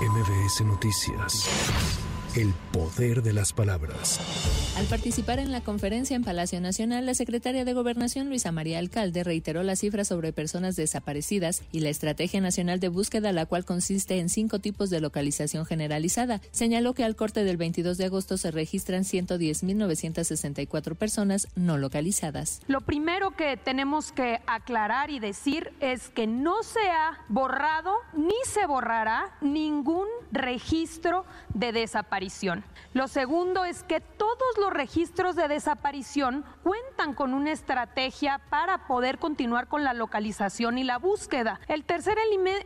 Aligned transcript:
MBS 0.00 0.62
Noticias. 0.62 2.09
El 2.36 2.54
poder 2.72 3.24
de 3.24 3.32
las 3.32 3.52
palabras. 3.52 4.20
Al 4.76 4.86
participar 4.86 5.40
en 5.40 5.50
la 5.50 5.62
conferencia 5.62 6.14
en 6.14 6.22
Palacio 6.22 6.60
Nacional, 6.60 7.04
la 7.04 7.14
secretaria 7.14 7.64
de 7.64 7.72
Gobernación 7.72 8.28
Luisa 8.28 8.52
María 8.52 8.78
Alcalde 8.78 9.24
reiteró 9.24 9.64
las 9.64 9.80
cifras 9.80 10.06
sobre 10.06 10.32
personas 10.32 10.76
desaparecidas 10.76 11.64
y 11.72 11.80
la 11.80 11.88
Estrategia 11.88 12.40
Nacional 12.40 12.78
de 12.78 12.86
Búsqueda, 12.86 13.32
la 13.32 13.46
cual 13.46 13.64
consiste 13.64 14.20
en 14.20 14.28
cinco 14.28 14.60
tipos 14.60 14.90
de 14.90 15.00
localización 15.00 15.66
generalizada. 15.66 16.40
Señaló 16.52 16.94
que 16.94 17.02
al 17.02 17.16
corte 17.16 17.42
del 17.42 17.56
22 17.56 17.98
de 17.98 18.04
agosto 18.04 18.36
se 18.38 18.52
registran 18.52 19.02
110.964 19.02 20.94
personas 20.94 21.48
no 21.56 21.78
localizadas. 21.78 22.60
Lo 22.68 22.80
primero 22.82 23.32
que 23.32 23.56
tenemos 23.56 24.12
que 24.12 24.38
aclarar 24.46 25.10
y 25.10 25.18
decir 25.18 25.72
es 25.80 26.10
que 26.10 26.28
no 26.28 26.62
se 26.62 26.90
ha 26.90 27.24
borrado 27.28 27.92
ni 28.16 28.36
se 28.44 28.66
borrará 28.66 29.36
ningún 29.40 30.06
registro 30.30 31.24
de 31.54 31.72
desaparición 31.72 32.19
lo 32.92 33.08
segundo 33.08 33.64
es 33.64 33.82
que 33.82 34.00
todos 34.00 34.58
los 34.58 34.70
registros 34.72 35.36
de 35.36 35.48
desaparición 35.48 36.44
cuentan 36.62 37.14
con 37.14 37.32
una 37.32 37.52
estrategia 37.52 38.40
para 38.50 38.86
poder 38.86 39.18
continuar 39.18 39.68
con 39.68 39.84
la 39.84 39.94
localización 39.94 40.76
y 40.76 40.84
la 40.84 40.98
búsqueda. 40.98 41.60
El 41.68 41.84
tercer 41.84 42.18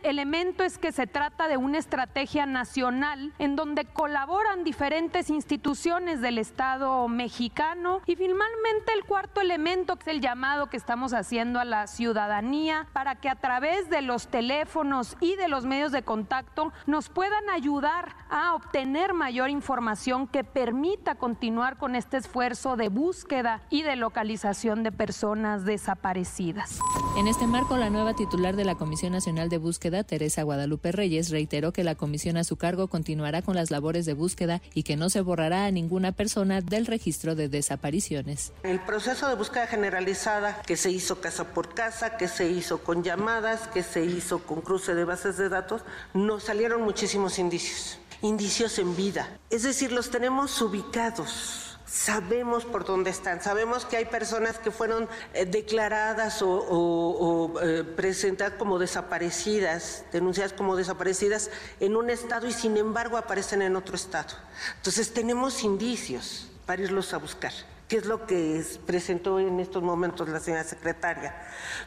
elemento 0.03 0.65
es 0.65 0.79
que 0.79 0.91
se 0.91 1.07
trata 1.07 1.47
de 1.47 1.57
una 1.57 1.79
estrategia 1.79 2.47
nacional 2.47 3.33
en 3.39 3.55
donde 3.55 3.85
colaboran 3.85 4.65
diferentes 4.65 5.31
instituciones 5.31 6.21
del 6.21 6.39
Estado 6.39 7.07
mexicano 7.07 8.01
y 8.07 8.17
finalmente 8.17 8.93
el 8.93 9.05
cuarto 9.05 9.41
elemento 9.41 9.97
que 9.97 10.11
es 10.11 10.17
el 10.17 10.21
llamado 10.21 10.69
que 10.69 10.77
estamos 10.77 11.13
haciendo 11.13 11.61
a 11.61 11.65
la 11.65 11.87
ciudadanía 11.87 12.89
para 12.93 13.15
que 13.15 13.29
a 13.29 13.37
través 13.37 13.89
de 13.89 14.03
los 14.03 14.27
teléfonos 14.29 15.17
y 15.21 15.37
de 15.37 15.49
los 15.49 15.65
medios 15.65 15.93
de 15.93 16.03
contacto 16.03 16.73
nos 16.87 17.09
puedan 17.09 17.49
ayudar 17.51 18.17
a 18.31 18.55
obtener 18.55 19.15
mayor 19.15 19.44
información 19.51 20.27
que 20.27 20.45
permita 20.45 21.15
continuar 21.17 21.77
con 21.79 21.97
este 21.97 22.17
esfuerzo 22.17 22.77
de 22.77 22.89
búsqueda 22.89 23.63
y 23.71 23.83
de 23.83 23.97
localización 23.97 24.83
de 24.83 24.93
personas 24.93 25.65
desaparecidas. 25.65 26.79
En 27.17 27.29
este 27.29 27.47
marco, 27.47 27.77
la 27.77 27.91
nueva 27.91 28.15
titular 28.15 28.57
de 28.57 28.65
la 28.65 28.75
Comisión 28.75 29.13
Nacional 29.13 29.49
de 29.49 29.59
Búsqueda, 29.59 30.05
Teresa 30.05 30.43
Guadalupe 30.43 30.93
Reyes, 30.93 31.31
reiteró 31.31 31.73
que 31.73 31.85
la 31.85 31.95
comisión 31.95 32.37
a 32.37 32.45
su 32.45 32.57
cargo 32.57 32.89
continuará 32.89 33.43
con 33.43 33.55
las 33.55 33.71
labores 33.71 34.07
de 34.07 34.15
búsqueda 34.15 34.61
y 34.75 34.83
que 34.83 34.97
no 34.97 35.11
se 35.11 35.21
borrará 35.21 35.67
a 35.67 35.71
ninguna 35.71 36.13
persona 36.13 36.61
del 36.61 36.87
registro 36.87 37.35
de 37.35 37.49
desapariciones. 37.49 38.53
El 38.63 38.81
proceso 38.81 39.29
de 39.29 39.35
búsqueda 39.35 39.67
generalizada 39.67 40.63
que 40.63 40.77
se 40.77 40.91
hizo 40.91 41.21
casa 41.21 41.45
por 41.53 41.75
casa, 41.75 42.17
que 42.17 42.29
se 42.29 42.51
hizo 42.51 42.79
con 42.79 43.03
llamadas, 43.03 43.69
que 43.69 43.83
se 43.83 44.05
hizo 44.05 44.41
con 44.41 44.61
cruce 44.61 44.95
de 44.95 45.05
bases 45.05 45.37
de 45.37 45.49
datos, 45.49 45.83
nos 46.15 46.45
salieron 46.45 46.83
muchísimos 46.83 47.39
indicios 47.39 47.99
indicios 48.23 48.79
en 48.79 48.97
vida. 48.97 49.39
Es 49.51 49.63
decir, 49.63 49.93
los 49.93 50.11
tenemos 50.11 50.61
ubicados. 50.61 51.79
Sabemos 51.87 52.65
por 52.65 52.85
dónde 52.85 53.11
están, 53.11 53.41
sabemos 53.41 53.85
que 53.85 53.97
hay 53.97 54.07
personas 54.07 54.59
que 54.59 54.73
fueron 54.73 55.09
eh, 55.33 55.45
declaradas 55.45 56.43
o, 56.43 57.55
eh, 57.63 57.85
presentadas 57.85 58.55
como 58.55 58.81
desaparecidas, 58.81 60.05
denunciadas 60.11 60.53
como 60.55 60.75
desaparecidas 60.75 61.51
en 61.79 61.95
un 61.95 62.11
estado 62.11 62.49
y 62.49 62.53
sin 62.53 62.77
embargo 62.79 63.17
aparecen 63.17 63.63
en 63.63 63.77
otro 63.77 63.95
estado. 63.95 64.35
Entonces 64.79 65.15
tenemos 65.15 65.63
indicios 65.63 66.51
para 66.67 66.83
irlos 66.83 67.15
a 67.15 67.19
buscar. 67.19 67.53
¿Qué 67.89 67.99
es 67.99 68.07
lo 68.07 68.27
que 68.27 68.65
presentó 68.87 69.39
en 69.39 69.61
estos 69.61 69.83
momentos 69.83 70.29
la 70.29 70.41
señora 70.41 70.65
secretaria? 70.65 71.35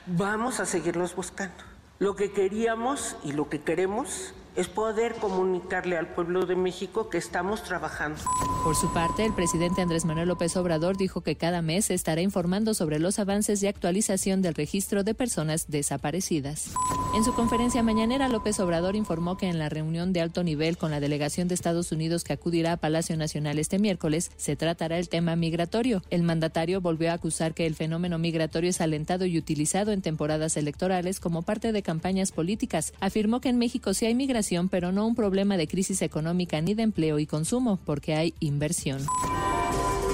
Vamos 0.06 0.60
a 0.60 0.66
seguirlos 0.66 1.16
buscando. 1.16 1.64
Lo 2.00 2.16
que 2.16 2.32
queríamos 2.32 3.16
y 3.24 3.32
lo 3.32 3.50
que 3.50 3.62
queremos 3.62 4.34
es 4.58 4.68
poder 4.68 5.14
comunicarle 5.16 5.98
al 5.98 6.08
pueblo 6.08 6.46
de 6.48 6.56
México 6.56 7.10
que 7.10 7.20
estamos 7.20 7.64
trabajando. 7.64 8.20
Por 8.64 8.76
su 8.76 8.92
parte, 8.92 9.24
el 9.24 9.34
presidente 9.34 9.84
Andrés 9.84 10.04
Manuel 10.04 10.28
López 10.28 10.58
Obrador 10.58 10.98
dijo 10.98 11.22
que 11.22 11.38
cada 11.38 11.62
mes 11.62 11.92
estará 11.92 12.22
informando 12.22 12.74
sobre 12.74 12.98
los 12.98 13.20
avances 13.20 13.62
de 13.62 13.70
actualización 13.70 14.42
del 14.42 14.56
registro 14.56 15.04
de 15.04 15.14
personas 15.14 15.68
desaparecidas. 15.70 16.72
En 17.18 17.24
su 17.24 17.34
conferencia 17.34 17.82
mañanera, 17.82 18.30
López 18.30 18.60
Obrador 18.60 18.96
informó 18.96 19.38
que 19.38 19.48
en 19.48 19.58
la 19.58 19.70
reunión 19.70 20.14
de 20.14 20.22
alto 20.22 20.44
nivel 20.44 20.78
con 20.78 20.92
la 20.92 21.00
delegación 21.00 21.48
de 21.48 21.56
Estados 21.56 21.92
Unidos 21.92 22.24
que 22.24 22.34
acudirá 22.34 22.74
a 22.74 22.78
Palacio 22.78 23.18
Nacional 23.18 23.58
este 23.58 23.80
miércoles, 23.80 24.30
se 24.38 24.56
tratará 24.56 25.00
el 25.00 25.10
tema 25.10 25.36
migratorio. 25.36 26.04
El 26.12 26.22
mandatario 26.22 26.80
volvió 26.80 27.10
a 27.10 27.14
acusar 27.14 27.56
que 27.56 27.66
el 27.66 27.74
fenómeno 27.74 28.20
migratorio 28.20 28.70
es 28.70 28.82
alentado 28.82 29.26
y 29.26 29.36
utilizado 29.40 29.94
en 29.94 30.04
temporadas 30.04 30.58
electorales 30.58 31.20
como 31.20 31.42
parte 31.42 31.72
de 31.72 31.82
campañas 31.82 32.32
políticas. 32.32 32.94
Afirmó 33.00 33.42
que 33.42 33.50
en 33.50 33.58
México 33.58 33.96
sí 33.96 34.06
hay 34.06 34.14
migración 34.14 34.70
pero 34.70 34.92
no 34.92 35.08
un 35.08 35.16
problema 35.16 35.58
de 35.58 35.68
crisis 35.68 36.04
económica 36.04 36.62
ni 36.62 36.76
de 36.76 36.84
empleo 36.84 37.18
y 37.18 37.26
consumo, 37.26 37.80
porque 37.84 38.14
hay 38.14 38.36
inversión. 38.42 39.02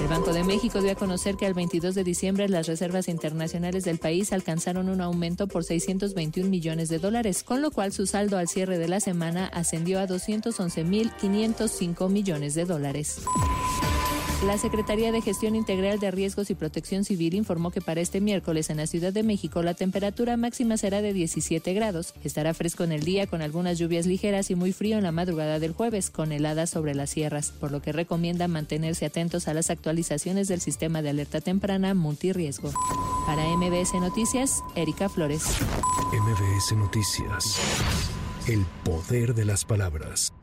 El 0.04 0.10
Banco 0.10 0.34
de 0.34 0.44
México 0.44 0.82
dio 0.82 0.92
a 0.92 0.96
conocer 0.96 1.38
que 1.38 1.46
al 1.46 1.54
22 1.54 1.96
de 1.96 2.04
diciembre 2.04 2.50
las 2.50 2.68
reservas 2.68 3.08
internacionales 3.08 3.86
del 3.86 4.00
país 4.00 4.34
alcanzaron 4.34 4.90
un 4.90 5.00
aumento 5.00 5.48
por 5.48 5.64
621 5.64 6.50
millones 6.50 6.90
de 6.90 7.00
dólares, 7.00 7.42
con 7.42 7.62
lo 7.62 7.72
cual 7.72 7.94
su 7.94 8.06
saldo 8.06 8.38
al 8.38 8.50
cierre 8.50 8.78
de 8.78 8.90
la 8.90 9.00
semana 9.00 9.48
ascendió 9.48 10.02
a 10.02 10.06
211.505 10.06 12.10
millones 12.10 12.54
de 12.54 12.66
dólares. 12.66 13.22
La 14.46 14.58
Secretaría 14.58 15.14
de 15.14 15.22
Gestión 15.22 15.56
Integral 15.56 16.00
de 16.00 16.12
Riesgos 16.12 16.50
y 16.50 16.56
Protección 16.56 17.06
Civil 17.06 17.34
informó 17.34 17.72
que 17.72 17.80
para 17.80 18.02
este 18.02 18.20
miércoles 18.20 18.70
en 18.70 18.78
la 18.78 18.88
Ciudad 18.88 19.14
de 19.14 19.24
México 19.24 19.64
la 19.64 19.74
temperatura 19.74 20.36
máxima 20.36 20.76
será 20.76 21.02
de 21.02 21.14
17 21.14 21.74
grados. 21.74 22.14
Estará 22.26 22.54
fresco 22.54 22.84
en 22.84 22.92
el 22.92 23.04
día 23.04 23.26
con 23.26 23.42
algunas 23.42 23.80
lluvias 23.80 24.06
ligeras 24.06 24.52
y 24.52 24.56
muy 24.56 24.74
frío 24.74 24.98
en 24.98 25.04
la 25.04 25.14
madrugada 25.14 25.60
del 25.60 25.72
jueves, 25.72 26.10
con 26.10 26.34
heladas 26.34 26.70
sobre 26.70 26.94
las 26.94 27.10
sierras, 27.12 27.52
por 27.52 27.72
lo 27.72 27.82
que 27.82 27.94
recomienda 27.94 28.50
mantenerse 28.50 29.06
atentos 29.06 29.48
a 29.48 29.54
las 29.54 29.70
actualizaciones 29.70 30.50
del 30.50 30.60
sistema 30.60 31.02
de 31.02 31.12
alerta 31.12 31.40
temprana 31.40 31.94
multirriesgo. 31.94 32.72
Para 33.26 33.46
MBS 33.56 33.94
Noticias, 33.94 34.62
Erika 34.76 35.08
Flores. 35.08 35.44
MBS 36.12 36.76
Noticias. 36.76 37.60
El 38.48 38.66
poder 38.84 39.36
de 39.36 39.46
las 39.46 39.64
palabras. 39.64 40.34